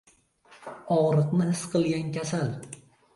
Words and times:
•Og‘riqni 0.95 1.47
his 1.49 1.61
qilgan― 1.73 2.09
kasal. 2.17 2.49